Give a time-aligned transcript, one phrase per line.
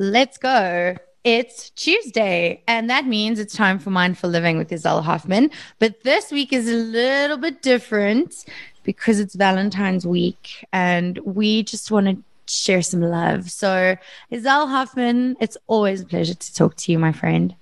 [0.00, 0.96] Let's go.
[1.24, 5.50] It's Tuesday, and that means it's time for Mindful Living with Isabel Hoffman.
[5.80, 8.44] But this week is a little bit different
[8.84, 13.50] because it's Valentine's week, and we just want to share some love.
[13.50, 13.96] So,
[14.30, 17.56] Isabel Hoffman, it's always a pleasure to talk to you, my friend.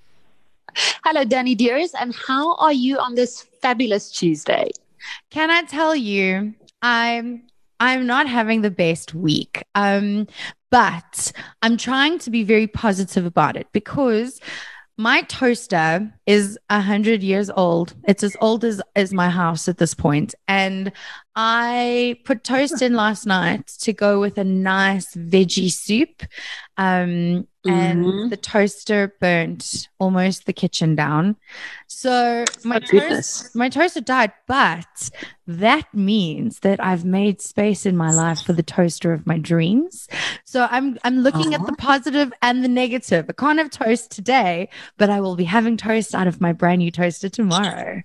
[1.03, 4.69] Hello, Danny dears, and how are you on this fabulous Tuesday?
[5.31, 7.46] Can I tell you, I'm
[7.79, 9.63] I'm not having the best week.
[9.75, 10.27] Um,
[10.69, 11.31] but
[11.61, 14.39] I'm trying to be very positive about it because
[14.97, 17.93] my toaster is a hundred years old.
[18.07, 20.33] It's as old as, as my house at this point.
[20.47, 20.91] And
[21.39, 26.23] I put toast in last night to go with a nice veggie soup.
[26.77, 28.29] Um, and mm-hmm.
[28.29, 31.35] the toaster burnt almost the kitchen down.
[31.87, 35.09] So my, oh, toast, my toaster died, but
[35.45, 40.07] that means that I've made space in my life for the toaster of my dreams.
[40.45, 41.55] So I'm I'm looking uh-huh.
[41.55, 41.75] at the uh-huh.
[41.77, 43.25] positive and the negative.
[43.29, 46.79] I can't have toast today, but I will be having toast out of my brand
[46.79, 48.01] new toaster tomorrow.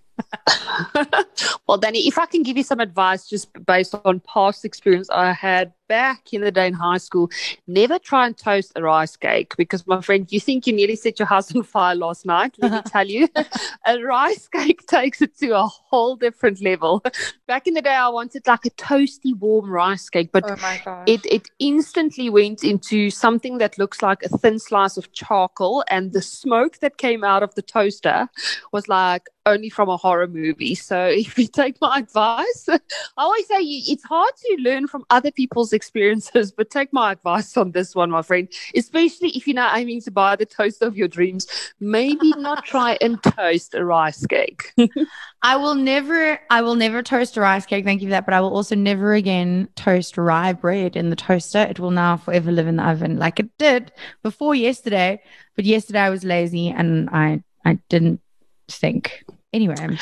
[1.67, 5.33] well, Danny, if I can give you some advice just based on past experience I
[5.33, 7.31] had back in the day in high school,
[7.67, 11.19] never try and toast a rice cake because, my friend, you think you nearly set
[11.19, 12.55] your house on fire last night.
[12.57, 13.29] Let me tell you,
[13.87, 17.05] a rice cake takes it to a whole different level.
[17.47, 21.27] Back in the day, I wanted like a toasty, warm rice cake, but oh it,
[21.27, 26.23] it instantly went into something that looks like a thin slice of charcoal, and the
[26.23, 28.31] smoke that came out of the toaster
[28.73, 30.75] was like only from a horror movie.
[30.75, 32.79] So if you take my advice, I
[33.17, 37.73] always say it's hard to learn from other people's experiences, but take my advice on
[37.73, 38.49] this one, my friend.
[38.77, 41.47] Especially if you're not aiming to buy the toast of your dreams,
[41.81, 44.73] maybe not try and toast a rice cake.
[45.43, 47.85] I will never, I will never toast a rice cake.
[47.85, 48.25] Thank you for that.
[48.25, 51.59] But I will also never again toast rye bread in the toaster.
[51.59, 53.91] It will now forever live in the oven like it did
[54.23, 55.21] before yesterday.
[55.57, 58.21] But yesterday I was lazy and I, I didn't
[58.69, 59.99] think anyway.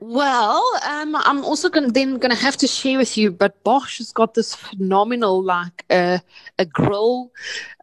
[0.00, 3.98] Well, um, I'm also gonna, then going to have to share with you, but Bosch
[3.98, 6.18] has got this phenomenal, like uh,
[6.58, 7.30] a grill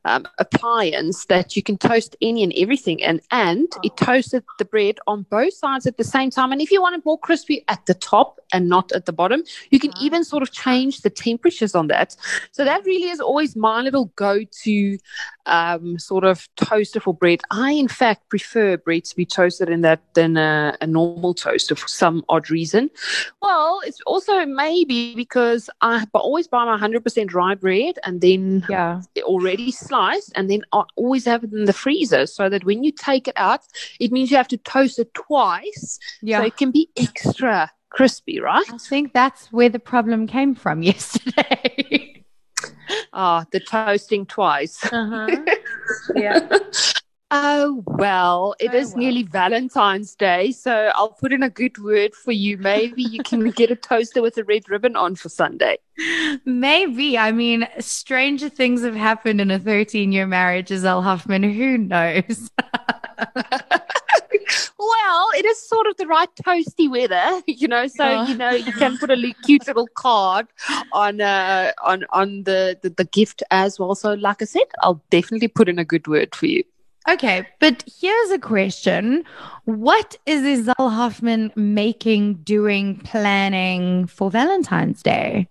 [0.06, 5.00] um, appliance that you can toast any and everything in, and it toasted the bread
[5.08, 6.52] on both sides at the same time.
[6.52, 9.44] And if you want it more crispy at the top and not at the bottom,
[9.70, 12.16] you can even sort of change the temperatures on that.
[12.52, 14.98] So that really is always my little go-to
[15.46, 17.42] um, sort of toaster for bread.
[17.52, 21.76] I, in fact, prefer bread to be toasted in that than a, a normal toaster
[21.76, 22.90] for some odd reason.
[23.42, 29.02] Well, it's also maybe because I always buy my 100% rye bread and then yeah.
[29.24, 32.92] already sliced and then I always have it in the freezer so that when you
[32.92, 33.62] take it out,
[34.00, 36.00] it means you have to toast it twice.
[36.22, 36.40] Yeah.
[36.40, 38.64] So it can be extra crispy, right?
[38.72, 42.24] I think that's where the problem came from yesterday.
[43.12, 44.82] Ah, the toasting twice.
[44.86, 45.28] Uh-huh.
[46.16, 46.48] yeah.
[47.34, 48.98] Oh, well, it oh, is well.
[48.98, 52.58] nearly Valentine's Day, so I'll put in a good word for you.
[52.58, 55.78] Maybe you can get a toaster with a red ribbon on for Sunday.
[56.44, 57.18] Maybe.
[57.18, 61.44] I mean, stranger things have happened in a 13 year marriage, Isabel Hoffman.
[61.44, 62.52] Who knows?
[64.78, 67.88] well, it is sort of the right toasty weather, you know.
[67.88, 68.26] So oh.
[68.26, 70.48] you know you can put a cute little card
[70.92, 73.96] on uh, on on the, the the gift as well.
[73.96, 76.64] So, like I said, I'll definitely put in a good word for you.
[77.10, 79.24] Okay, but here's a question.
[79.66, 85.48] What is Isabel Hoffman making, doing, planning for Valentine's Day?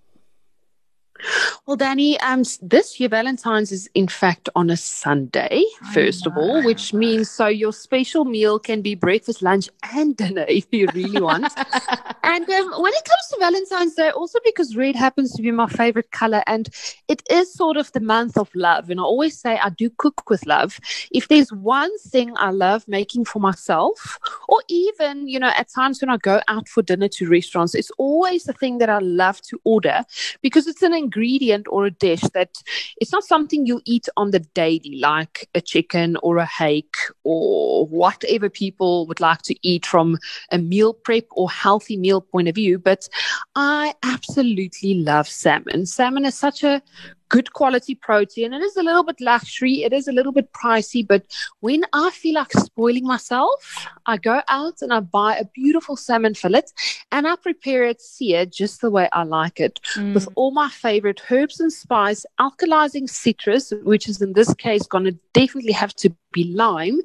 [1.66, 6.62] Well, Danny, um, this year Valentine's is in fact on a Sunday, first of all,
[6.62, 11.20] which means so your special meal can be breakfast, lunch, and dinner if you really
[11.20, 11.52] want.
[12.22, 15.66] and um, when it comes to Valentine's Day, also because red happens to be my
[15.66, 16.68] favorite color, and
[17.08, 18.90] it is sort of the month of love.
[18.90, 20.78] And I always say I do cook with love.
[21.10, 26.00] If there's one thing I love making for myself, or even you know at times
[26.00, 29.40] when I go out for dinner to restaurants, it's always the thing that I love
[29.42, 30.04] to order
[30.42, 32.62] because it's an ingredient or a dish that
[33.00, 37.86] it's not something you eat on the daily, like a chicken or a hake or
[37.86, 40.18] whatever people would like to eat from
[40.50, 42.78] a meal prep or healthy meal point of view.
[42.78, 43.06] But
[43.54, 45.84] I absolutely love salmon.
[45.84, 46.82] Salmon is such a
[47.30, 48.52] good quality protein.
[48.52, 51.22] It is a little bit luxury, it is a little bit pricey, but
[51.60, 56.34] when I feel like spoiling myself, I go out and I buy a beautiful salmon
[56.34, 56.64] fillet
[57.12, 60.12] and I prepare it seared just the way I like it mm.
[60.12, 65.04] with all my favorite herbs and spice, alkalizing citrus, which is in this case going
[65.04, 67.00] to definitely have to be lime.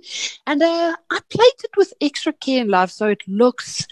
[0.47, 3.87] And uh, I plate it with extra care and love so it looks,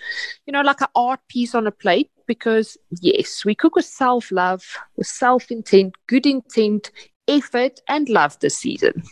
[0.48, 4.32] you know, like an art piece on a plate because, yes, we cook with self
[4.32, 4.64] love,
[4.98, 6.92] with self intent, good intent,
[7.28, 9.04] effort, and love this season.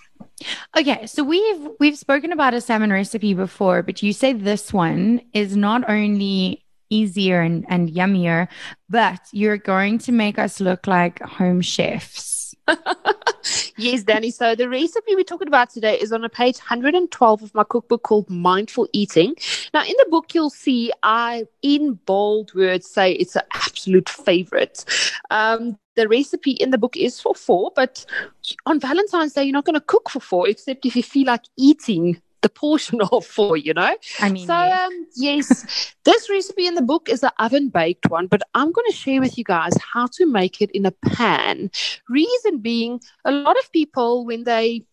[0.75, 5.22] Okay, so we've we've spoken about a salmon recipe before, but you say this one
[5.34, 8.48] is not only easier and, and yummier,
[8.90, 12.54] but you're going to make us look like home chefs.
[13.78, 14.32] yes, Danny.
[14.32, 18.04] So the recipe we're talking about today is on a page 112 of my cookbook
[18.04, 19.36] called Mindful Eating.
[19.74, 24.86] Now, in the book, you'll see I, in bold words, say it's an absolute favorite.
[25.30, 28.06] Um, the recipe in the book is for four, but
[28.66, 31.44] on Valentine's Day, you're not going to cook for four, except if you feel like
[31.58, 33.96] eating the portion of four, you know?
[34.20, 34.88] I mean, so, yes.
[34.88, 38.88] um, yes, this recipe in the book is an oven baked one, but I'm going
[38.90, 41.72] to share with you guys how to make it in a pan.
[42.10, 44.86] Reason being, a lot of people, when they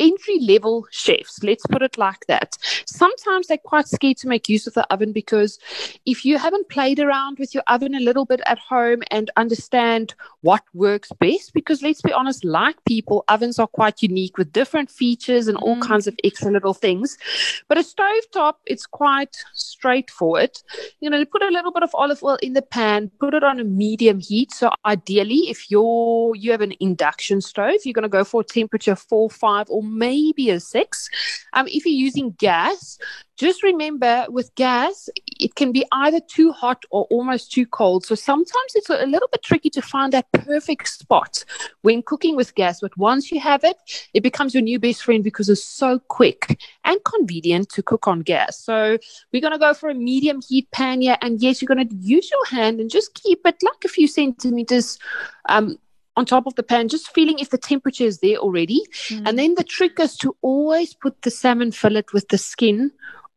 [0.00, 2.56] entry level chefs, let's put it like that.
[2.86, 5.58] Sometimes they're quite scared to make use of the oven because
[6.06, 10.14] if you haven't played around with your oven a little bit at home and understand
[10.42, 14.90] what works best, because let's be honest, like people, ovens are quite unique with different
[14.90, 15.82] features and all Mm.
[15.82, 17.18] kinds of extra little things.
[17.68, 20.50] But a stovetop, it's quite straightforward.
[21.00, 23.60] You know, put a little bit of olive oil in the pan, put it on
[23.60, 24.52] a medium heat.
[24.52, 28.44] So ideally, if you're you have an induction stove, you're going to go for a
[28.44, 31.08] temperature four, five, or maybe a six.
[31.52, 32.98] Um, if you're using gas,
[33.38, 35.08] just remember with gas,
[35.38, 38.04] it can be either too hot or almost too cold.
[38.04, 41.44] So sometimes it's a little bit tricky to find that perfect spot
[41.82, 42.80] when cooking with gas.
[42.80, 43.76] But once you have it,
[44.12, 48.20] it becomes your new best friend because it's so quick and convenient to cook on
[48.20, 48.58] gas.
[48.58, 48.98] So
[49.32, 51.16] we're going to go for a medium heat pan here.
[51.22, 54.08] And yes, you're going to use your hand and just keep it like a few
[54.08, 54.98] centimeters
[55.48, 55.78] um,
[56.18, 58.82] on top of the pan, just feeling if the temperature is there already.
[59.08, 59.22] Mm.
[59.24, 62.90] And then the trick is to always put the salmon fillet with the skin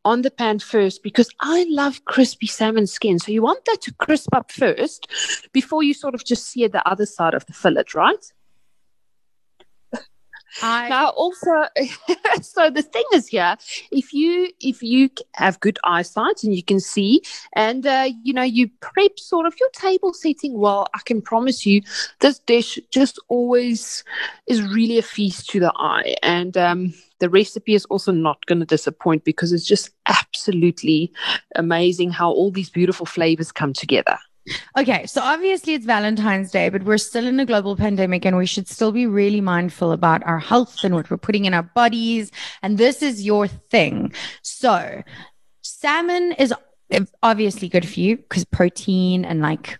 [0.04, 3.20] on the pan first because I love crispy salmon skin.
[3.20, 5.06] So you want that to crisp up first
[5.52, 8.32] before you sort of just sear the other side of the fillet, right?
[10.60, 11.50] I, Now also
[12.42, 13.56] so the thing is here,
[13.90, 17.22] if you if you have good eyesight and you can see
[17.54, 21.64] and uh, you know you prep sort of your table setting well, I can promise
[21.64, 21.82] you
[22.20, 24.04] this dish just always
[24.46, 26.16] is really a feast to the eye.
[26.22, 31.12] And um the recipe is also not going to disappoint because it's just absolutely
[31.54, 34.18] amazing how all these beautiful flavors come together.
[34.76, 38.46] Okay, so obviously it's Valentine's Day, but we're still in a global pandemic and we
[38.46, 42.30] should still be really mindful about our health and what we're putting in our bodies.
[42.62, 44.12] And this is your thing.
[44.42, 45.02] So,
[45.62, 46.52] salmon is
[47.22, 49.78] obviously good for you because protein and like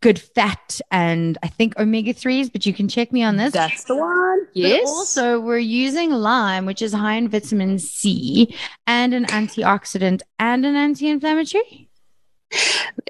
[0.00, 3.52] good fat and I think omega 3s, but you can check me on this.
[3.52, 4.44] That's the one.
[4.54, 4.86] But Yes.
[4.86, 8.54] also, we're using lime, which is high in vitamin C
[8.86, 11.88] and an antioxidant and an anti inflammatory.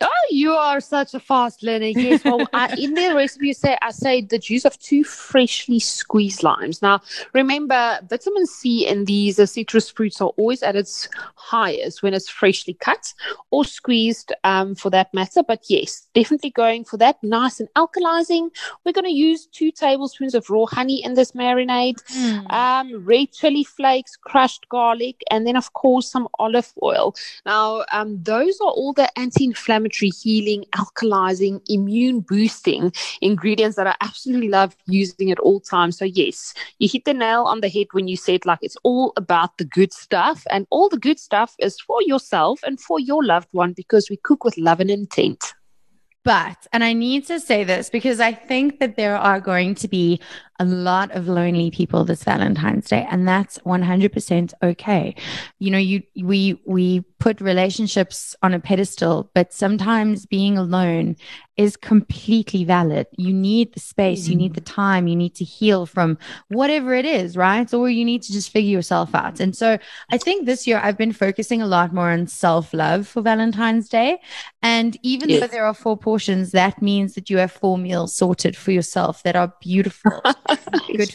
[0.00, 1.86] Oh, you are such a fast learner.
[1.86, 2.24] Yes.
[2.24, 6.42] Well, I, in the recipe, you say I say the juice of two freshly squeezed
[6.42, 6.82] limes.
[6.82, 7.00] Now,
[7.32, 12.28] remember, vitamin C in these uh, citrus fruits are always at its highest when it's
[12.28, 13.12] freshly cut
[13.50, 15.42] or squeezed, um, for that matter.
[15.42, 18.50] But yes, definitely going for that nice and alkalizing.
[18.84, 22.00] We're going to use two tablespoons of raw honey in this marinade
[22.50, 27.14] um, red chili flakes, crushed garlic, and then, of course, some olive oil.
[27.44, 33.94] Now, um, those are all the anti inflammatory, healing, alkalizing, immune boosting ingredients that I
[34.00, 35.98] absolutely love using at all times.
[35.98, 39.12] So, yes, you hit the nail on the head when you said, like, it's all
[39.16, 43.24] about the good stuff, and all the good stuff is for yourself and for your
[43.24, 45.54] loved one because we cook with love and intent.
[46.24, 49.88] But, and I need to say this because I think that there are going to
[49.88, 50.20] be
[50.60, 55.14] a lot of lonely people this Valentine's Day, and that's 100% okay.
[55.58, 61.16] You know, you, we, we put relationships on a pedestal, but sometimes being alone
[61.56, 63.06] is completely valid.
[63.16, 66.18] You need the space, you need the time, you need to heal from
[66.48, 67.72] whatever it is, right?
[67.72, 69.38] Or you need to just figure yourself out.
[69.40, 69.78] And so
[70.10, 73.88] I think this year I've been focusing a lot more on self love for Valentine's
[73.88, 74.20] Day.
[74.62, 78.56] And even though there are four portions, that means that you have four meals sorted
[78.56, 80.20] for yourself that are beautiful.
[80.96, 81.12] Good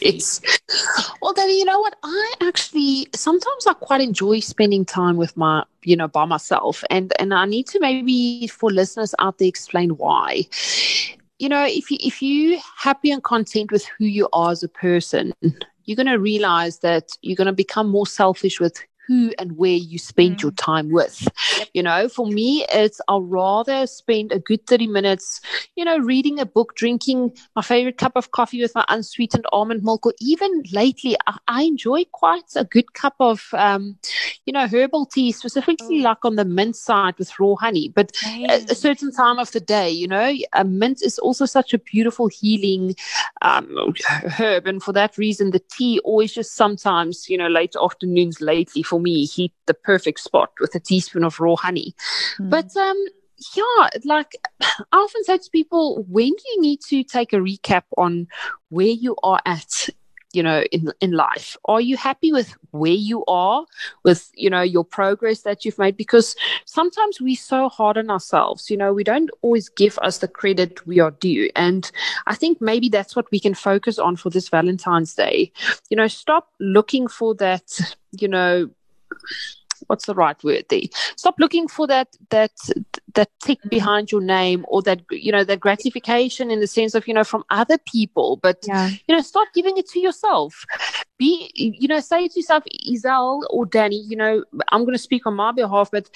[1.21, 1.95] Well, Danny, you know what?
[2.03, 7.13] I actually sometimes I quite enjoy spending time with my, you know, by myself, and
[7.19, 10.45] and I need to maybe for listeners out there explain why.
[11.37, 14.69] You know, if you if you happy and content with who you are as a
[14.69, 15.33] person,
[15.85, 18.77] you're going to realize that you're going to become more selfish with
[19.09, 20.43] who and where you spend mm.
[20.43, 21.27] your time with.
[21.73, 25.41] You know, for me, it's I'll rather spend a good 30 minutes,
[25.75, 29.83] you know, reading a book, drinking my favorite cup of coffee with my unsweetened almond
[29.83, 33.97] milk, or even lately, I, I enjoy quite a good cup of, um,
[34.45, 36.03] you know, herbal tea, specifically oh.
[36.03, 37.89] like on the mint side with raw honey.
[37.89, 41.73] But a, a, certain time of the day, you know, a mint is also such
[41.73, 42.95] a beautiful healing
[43.41, 43.93] um,
[44.37, 44.67] herb.
[44.67, 48.98] And for that reason, the tea always just sometimes, you know, late afternoons lately for
[48.99, 51.95] me heat the perfect spot with a teaspoon of raw honey.
[52.39, 52.49] Mm.
[52.49, 52.97] But um,
[53.55, 57.83] yeah, like I often say to people, when do you need to take a recap
[57.97, 58.27] on
[58.69, 59.89] where you are at
[60.33, 63.65] you know in in life are you happy with where you are
[64.03, 68.69] with you know your progress that you've made because sometimes we're so hard on ourselves
[68.69, 71.91] you know we don't always give us the credit we are due and
[72.27, 75.51] i think maybe that's what we can focus on for this valentine's day
[75.89, 77.79] you know stop looking for that
[78.11, 78.69] you know
[79.87, 80.81] what's the right word there
[81.15, 82.51] stop looking for that that
[83.15, 83.69] that tick mm-hmm.
[83.69, 87.23] behind your name or that you know that gratification in the sense of you know
[87.23, 88.89] from other people but yeah.
[89.07, 90.65] you know start giving it to yourself
[91.17, 95.25] be you know say to yourself Isel or Danny you know I'm going to speak
[95.25, 96.09] on my behalf but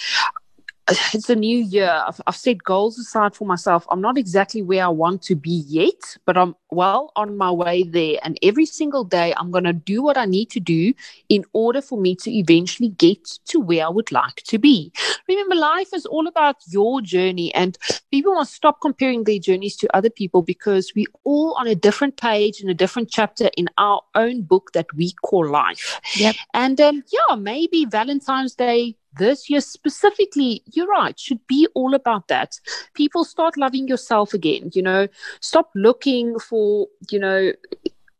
[1.14, 2.04] it's a new year.
[2.08, 3.86] I've, I've, set goals aside for myself.
[3.90, 7.84] I'm not exactly where I want to be yet, but I'm well on my way
[7.84, 8.18] there.
[8.24, 10.94] And every single day, I'm going to do what I need to do
[11.30, 14.92] in order for me to eventually get to where I would like to be.
[15.30, 17.78] Remember, life is all about your journey, and
[18.12, 22.18] people must stop comparing their journeys to other people because we're all on a different
[22.18, 26.02] page in a different chapter in our own book that we call life.
[26.18, 26.36] Yep.
[26.54, 32.28] And um, yeah, maybe Valentine's Day this year specifically, you're right, should be all about
[32.28, 32.60] that.
[32.94, 35.08] People start loving yourself again, you know,
[35.40, 37.52] stop looking for, you know,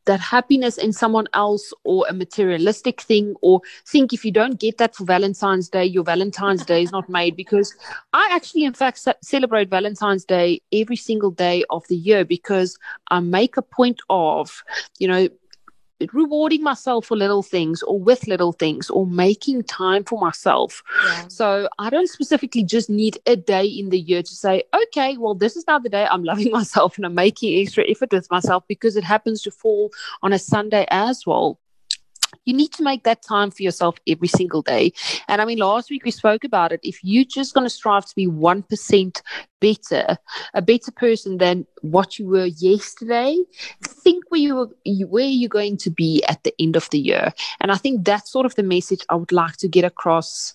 [0.06, 4.78] that happiness in someone else or a materialistic thing or think if you don't get
[4.78, 7.74] that for valentine's day your valentine's day is not made because
[8.12, 12.78] i actually in fact celebrate valentine's day every single day of the year because
[13.10, 14.64] i make a point of
[15.00, 15.28] you know
[16.14, 20.84] rewarding myself for little things or with little things or making time for myself.
[21.06, 21.28] Yeah.
[21.28, 25.36] So I don't specifically just need a day in the year to say, okay, well,
[25.36, 28.64] this is now the day I'm loving myself and I'm making extra effort with myself
[28.68, 31.60] because it happens to fall on a Sunday as well
[32.46, 34.92] you need to make that time for yourself every single day.
[35.28, 36.80] And I mean, last week we spoke about it.
[36.84, 39.22] If you're just going to strive to be 1%
[39.64, 40.18] better,
[40.54, 43.38] a better person than what you were yesterday,
[44.04, 44.70] think where you were,
[45.08, 47.34] where you're going to be at the end of the year.
[47.62, 50.54] And I think that's sort of the message I would like to get across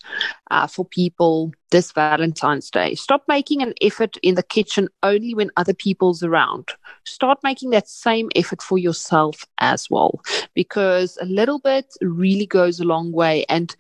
[0.50, 2.94] uh, for people this Valentine's Day.
[2.94, 6.72] Stop making an effort in the kitchen only when other people's around.
[7.04, 10.20] Start making that same effort for yourself as well,
[10.54, 13.44] because a little bit really goes a long way.
[13.48, 13.74] And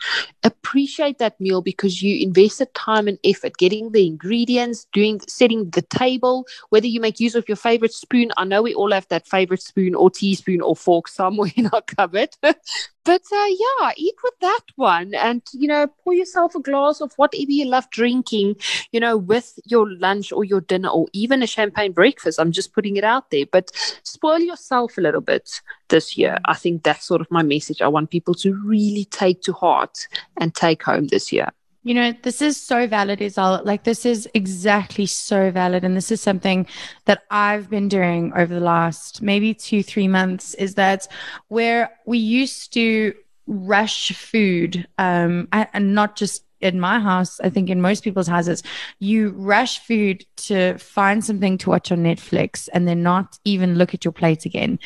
[0.48, 5.82] appreciate that meal because you invested time and effort getting the ingredients, doing setting the
[5.82, 8.32] table, whether you make use of your favorite spoon.
[8.36, 11.82] I know we all have that favorite spoon or teaspoon or fork somewhere in our
[11.82, 12.30] cupboard.
[12.40, 17.12] but uh, yeah, eat with that one and, you know, pour yourself a glass of
[17.16, 18.56] whatever you love drinking,
[18.92, 22.38] you know, with your lunch or your dinner or even a champagne breakfast.
[22.38, 23.70] I'm just putting it out there, but
[24.02, 26.38] spoil yourself a little bit this year.
[26.44, 27.80] I think that's sort of my message.
[27.80, 30.06] I want people to really take to heart
[30.38, 31.48] and take home this year.
[31.84, 33.64] You know, this is so valid, Isel.
[33.64, 35.84] Like, this is exactly so valid.
[35.84, 36.66] And this is something
[37.06, 41.06] that I've been doing over the last maybe two, three months is that
[41.48, 43.14] where we used to
[43.46, 48.62] rush food, um, and not just in my house, I think in most people's houses,
[48.98, 53.94] you rush food to find something to watch on Netflix and then not even look
[53.94, 54.78] at your plate again.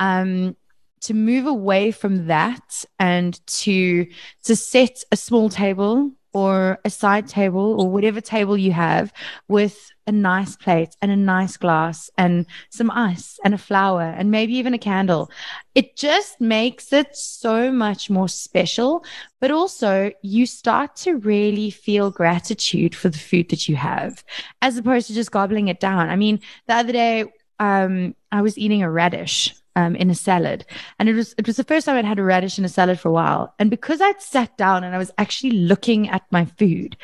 [0.00, 0.56] Um,
[1.02, 4.06] to move away from that and to
[4.44, 9.12] to set a small table or a side table or whatever table you have
[9.48, 14.30] with a nice plate and a nice glass and some ice and a flower and
[14.30, 15.30] maybe even a candle.
[15.74, 19.04] It just makes it so much more special.
[19.40, 24.22] But also, you start to really feel gratitude for the food that you have
[24.60, 26.08] as opposed to just gobbling it down.
[26.08, 27.24] I mean, the other day,
[27.58, 30.66] um, I was eating a radish um, in a salad.
[30.98, 32.98] And it was it was the first time I'd had a radish in a salad
[32.98, 33.54] for a while.
[33.60, 36.96] And because I'd sat down and I was actually looking at my food,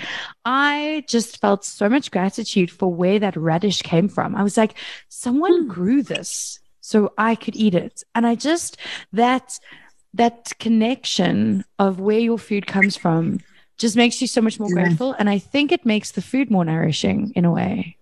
[0.45, 4.35] I just felt so much gratitude for where that radish came from.
[4.35, 4.75] I was like,
[5.09, 5.69] someone hmm.
[5.69, 8.03] grew this so I could eat it.
[8.15, 8.77] And I just
[9.13, 9.61] that
[10.13, 13.39] that connection of where your food comes from
[13.79, 14.83] just makes you so much more yeah.
[14.83, 15.15] grateful.
[15.19, 17.97] And I think it makes the food more nourishing in a way.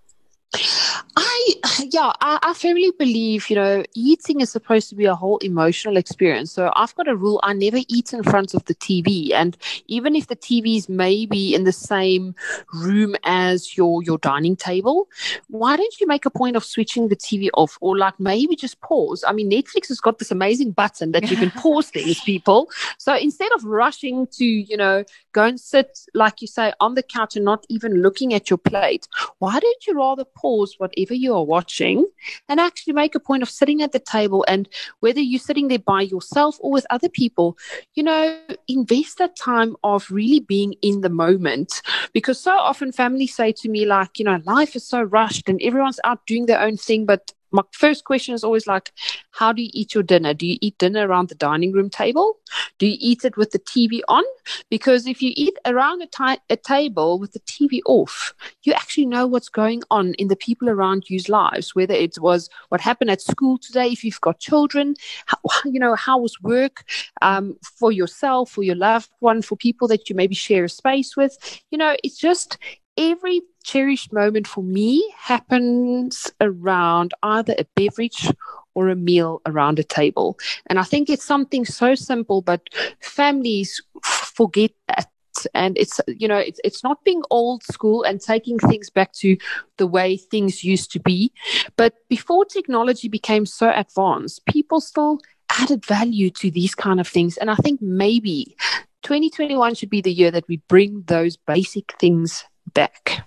[1.17, 1.55] I
[1.91, 5.97] yeah, I, I, firmly believe you know eating is supposed to be a whole emotional
[5.99, 6.53] experience.
[6.53, 9.57] So I've got a rule: I never eat in front of the TV, and
[9.89, 12.35] even if the TV is maybe in the same
[12.73, 15.09] room as your your dining table,
[15.49, 18.81] why don't you make a point of switching the TV off, or like maybe just
[18.81, 19.23] pause?
[19.27, 22.71] I mean, Netflix has got this amazing button that you can pause things, people.
[22.97, 27.03] So instead of rushing to you know go and sit like you say on the
[27.03, 29.09] couch and not even looking at your plate,
[29.41, 32.07] why don't you rather pause whatever you are watching
[32.49, 34.69] and actually make a point of sitting at the table and
[35.01, 37.57] whether you're sitting there by yourself or with other people,
[37.95, 41.83] you know, invest that time of really being in the moment.
[42.13, 45.61] Because so often families say to me, like, you know, life is so rushed and
[45.63, 48.93] everyone's out doing their own thing, but my first question is always like,
[49.31, 50.35] how do you eat your dinner?
[50.35, 52.39] Do you eat dinner around the dining room table?
[52.79, 54.25] Do you eat it with the TV on?
[54.71, 59.49] Because if you eat around a table with the TV off, you actually know what's
[59.49, 63.59] going on in the people around you's lives, whether it was what happened at school
[63.59, 64.95] today, if you've got children,
[65.27, 66.85] how, you know, how was work
[67.21, 71.17] um, for yourself, for your loved one, for people that you maybe share a space
[71.17, 71.37] with.
[71.71, 72.59] You know, it's just
[72.97, 78.29] every cherished moment for me happens around either a beverage
[78.75, 80.39] or a meal around a table.
[80.67, 82.69] And I think it's something so simple, but
[83.01, 85.09] families forget that.
[85.55, 89.37] And it's you know it's it's not being old school and taking things back to
[89.79, 91.33] the way things used to be,
[91.77, 95.21] but before technology became so advanced, people still
[95.59, 97.39] added value to these kind of things.
[97.39, 98.55] And I think maybe
[99.03, 102.45] 2021 should be the year that we bring those basic things
[102.75, 103.27] back.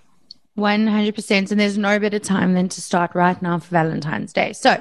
[0.56, 1.50] 100%.
[1.50, 4.52] And there's no better time than to start right now for Valentine's Day.
[4.52, 4.80] So,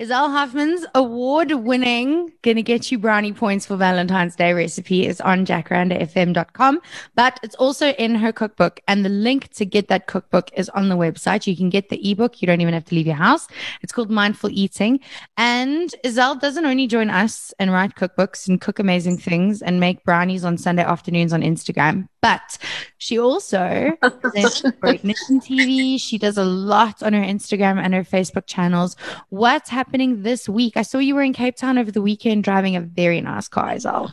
[0.00, 5.44] Iselle Hoffman's award winning, gonna get you brownie points for Valentine's Day recipe is on
[5.44, 6.80] jacarandafm.com,
[7.14, 8.80] but it's also in her cookbook.
[8.88, 11.46] And the link to get that cookbook is on the website.
[11.46, 12.40] You can get the ebook.
[12.40, 13.48] You don't even have to leave your house.
[13.82, 15.00] It's called Mindful Eating.
[15.36, 20.04] And Iselle doesn't only join us and write cookbooks and cook amazing things and make
[20.04, 22.58] brownies on Sunday afternoons on Instagram, but
[22.98, 23.92] she also
[25.30, 26.00] TV.
[26.00, 28.96] She does a lot on her Instagram and her Facebook channels.
[29.30, 30.76] What's happening this week?
[30.76, 33.68] I saw you were in Cape Town over the weekend driving a very nice car,
[33.68, 34.12] Iselle.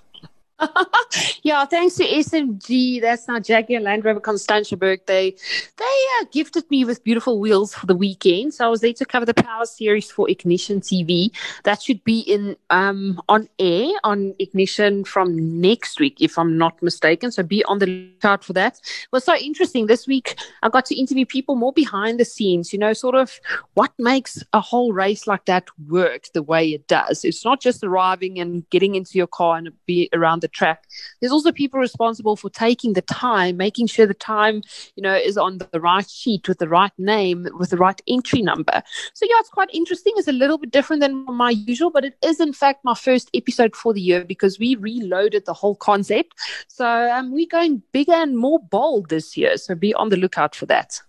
[1.43, 3.01] yeah, thanks to SMG.
[3.01, 5.05] That's now and Land Rover Constantiaberg.
[5.05, 5.31] They
[5.77, 8.53] they uh, gifted me with beautiful wheels for the weekend.
[8.53, 11.31] So I was there to cover the Power Series for Ignition TV.
[11.63, 16.81] That should be in um on air on Ignition from next week, if I'm not
[16.81, 17.31] mistaken.
[17.31, 18.79] So be on the lookout for that.
[18.83, 20.37] It was so interesting this week.
[20.61, 22.73] I got to interview people more behind the scenes.
[22.73, 23.39] You know, sort of
[23.73, 27.23] what makes a whole race like that work the way it does.
[27.25, 30.83] It's not just arriving and getting into your car and be around the track.
[31.19, 34.61] There's also people responsible for taking the time, making sure the time,
[34.95, 38.41] you know, is on the right sheet with the right name, with the right entry
[38.41, 38.81] number.
[39.13, 40.13] So yeah, it's quite interesting.
[40.17, 43.29] It's a little bit different than my usual, but it is in fact my first
[43.33, 46.33] episode for the year because we reloaded the whole concept.
[46.67, 49.57] So um, we're going bigger and more bold this year.
[49.57, 51.01] So be on the lookout for that.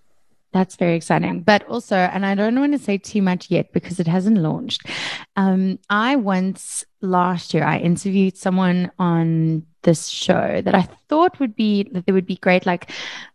[0.55, 1.41] That's very exciting.
[1.41, 4.87] But also, and I don't want to say too much yet because it hasn't launched.
[5.35, 11.57] Um, I once last year I interviewed someone on this show that I thought would
[11.57, 12.93] be that there would be great like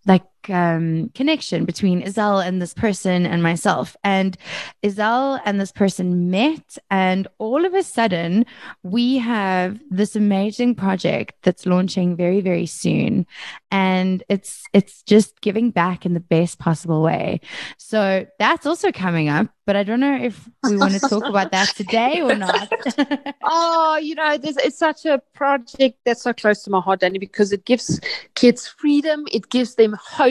[0.08, 3.96] like um, connection between Iselle and this person and myself.
[4.04, 4.38] And
[4.84, 8.46] Iselle and this person met, and all of a sudden,
[8.84, 13.26] we have this amazing project that's launching very, very soon,
[13.72, 17.42] and it's it's just giving back in the best possible way.
[17.78, 19.48] So that's also coming up.
[19.70, 22.74] But I don't know if we want to talk about that today or not.
[23.44, 27.20] oh, you know, this, it's such a project that's so close to my heart, Danny,
[27.20, 28.02] because it gives
[28.34, 30.29] kids freedom, it gives them hope.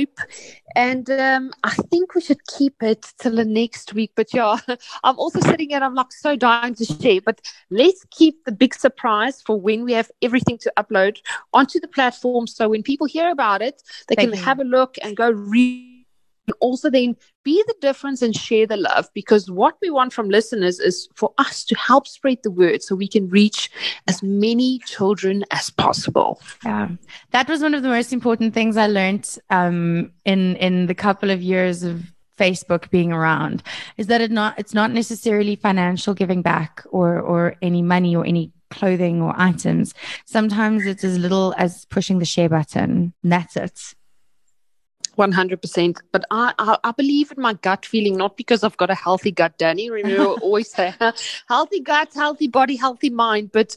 [0.75, 4.13] And um, I think we should keep it till the next week.
[4.15, 4.57] But yeah,
[5.05, 7.21] I'm also sitting here, I'm like so dying to share.
[7.21, 11.19] But let's keep the big surprise for when we have everything to upload
[11.53, 12.47] onto the platform.
[12.47, 14.45] So when people hear about it, they Thank can you.
[14.45, 15.88] have a look and go read
[16.61, 20.79] also then be the difference and share the love because what we want from listeners
[20.81, 23.71] is for us to help spread the word so we can reach
[24.07, 26.41] as many children as possible.
[26.65, 26.89] Yeah,
[27.31, 31.31] that was one of the most important things I learned um, in in the couple
[31.31, 32.03] of years of
[32.39, 33.63] Facebook being around
[33.97, 38.25] is that it not it's not necessarily financial giving back or or any money or
[38.25, 39.95] any clothing or items.
[40.27, 43.13] Sometimes it's as little as pushing the share button.
[43.23, 43.95] That's it.
[45.19, 45.99] 100%.
[46.13, 49.33] But I, I, I, believe in my gut feeling, not because I've got a healthy
[49.33, 49.91] gut, Danny.
[49.91, 50.95] Remember, I always say
[51.49, 53.51] healthy gut, healthy body, healthy mind.
[53.53, 53.77] But,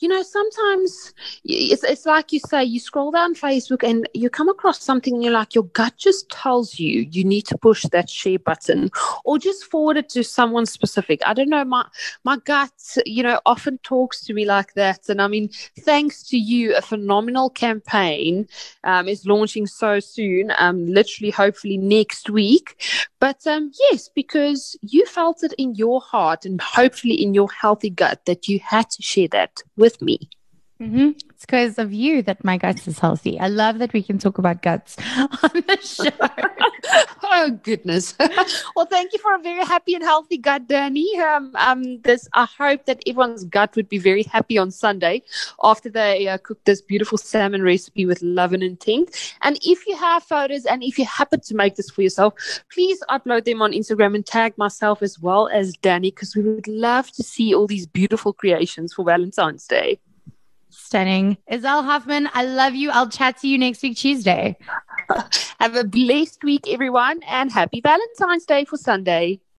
[0.00, 4.48] you know, sometimes it's, it's like you say, you scroll down Facebook and you come
[4.48, 8.10] across something and you're like, your gut just tells you you need to push that
[8.10, 8.90] share button
[9.24, 11.20] or just forward it to someone specific.
[11.24, 11.64] I don't know.
[11.64, 11.86] My,
[12.24, 12.72] my gut,
[13.06, 15.08] you know, often talks to me like that.
[15.08, 15.50] And I mean,
[15.80, 18.48] thanks to you, a phenomenal campaign
[18.82, 20.52] um, is launching so soon.
[20.58, 22.82] Um, literally, hopefully next week.
[23.18, 27.90] But um, yes, because you felt it in your heart and hopefully in your healthy
[27.90, 30.30] gut that you had to share that with me.
[30.80, 31.10] Mm-hmm.
[31.30, 33.38] It's because of you that my guts is healthy.
[33.38, 36.10] I love that we can talk about guts on the show.
[37.40, 38.14] oh goodness!
[38.76, 41.18] well, thank you for a very happy and healthy gut, Danny.
[41.18, 45.22] Um, um, this I hope that everyone's gut would be very happy on Sunday
[45.62, 49.34] after they uh, cook this beautiful salmon recipe with love and intent.
[49.42, 52.34] And if you have photos and if you happen to make this for yourself,
[52.72, 56.68] please upload them on Instagram and tag myself as well as Danny because we would
[56.68, 59.98] love to see all these beautiful creations for Valentine's Day.
[60.70, 61.36] Stunning.
[61.50, 62.90] Iselle Hoffman, I love you.
[62.90, 64.56] I'll chat to you next week, Tuesday.
[65.60, 69.40] Have a blessed week, everyone, and happy Valentine's Day for Sunday.